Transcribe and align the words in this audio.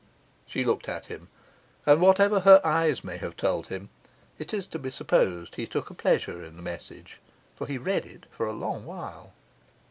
She 0.47 0.63
looked 0.65 0.89
at 0.89 1.05
him; 1.05 1.29
and 1.85 2.01
whatever 2.01 2.39
her 2.39 2.59
eyes 2.63 3.03
may 3.03 3.17
have 3.17 3.37
told 3.37 3.67
him, 3.67 3.89
it 4.39 4.51
is 4.51 4.65
to 4.65 4.79
be 4.79 4.89
supposed 4.89 5.53
he 5.53 5.67
took 5.67 5.91
a 5.91 5.93
pleasure 5.93 6.43
in 6.43 6.55
the 6.55 6.63
message, 6.63 7.19
for 7.55 7.67
he 7.67 7.77
read 7.77 8.07
it 8.07 8.25
a 8.39 8.43
long 8.45 8.83
while. 8.83 9.33